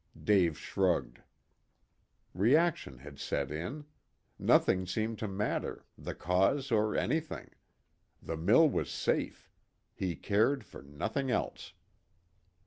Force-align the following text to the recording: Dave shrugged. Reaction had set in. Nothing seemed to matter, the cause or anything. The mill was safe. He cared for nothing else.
Dave 0.19 0.57
shrugged. 0.57 1.21
Reaction 2.33 2.97
had 2.97 3.19
set 3.19 3.51
in. 3.51 3.85
Nothing 4.39 4.87
seemed 4.87 5.19
to 5.19 5.27
matter, 5.27 5.85
the 5.95 6.15
cause 6.15 6.71
or 6.71 6.95
anything. 6.95 7.51
The 8.19 8.35
mill 8.35 8.67
was 8.67 8.89
safe. 8.89 9.51
He 9.93 10.15
cared 10.15 10.63
for 10.63 10.81
nothing 10.81 11.29
else. 11.29 11.73